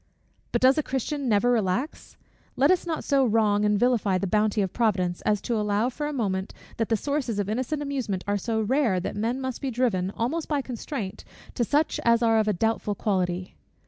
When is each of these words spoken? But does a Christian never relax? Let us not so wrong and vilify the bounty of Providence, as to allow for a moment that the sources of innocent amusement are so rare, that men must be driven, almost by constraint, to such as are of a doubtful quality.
But 0.51 0.63
does 0.63 0.79
a 0.79 0.81
Christian 0.81 1.29
never 1.29 1.51
relax? 1.51 2.17
Let 2.55 2.71
us 2.71 2.87
not 2.87 3.03
so 3.03 3.23
wrong 3.23 3.63
and 3.65 3.79
vilify 3.79 4.17
the 4.17 4.25
bounty 4.25 4.63
of 4.63 4.73
Providence, 4.73 5.21
as 5.27 5.41
to 5.41 5.55
allow 5.55 5.89
for 5.89 6.07
a 6.07 6.11
moment 6.11 6.55
that 6.77 6.89
the 6.89 6.97
sources 6.97 7.37
of 7.37 7.47
innocent 7.47 7.83
amusement 7.83 8.23
are 8.27 8.39
so 8.39 8.59
rare, 8.61 8.99
that 8.99 9.15
men 9.15 9.39
must 9.39 9.61
be 9.61 9.69
driven, 9.69 10.09
almost 10.17 10.47
by 10.47 10.63
constraint, 10.63 11.23
to 11.53 11.63
such 11.63 11.99
as 12.03 12.23
are 12.23 12.39
of 12.39 12.47
a 12.47 12.53
doubtful 12.53 12.95
quality. 12.95 13.53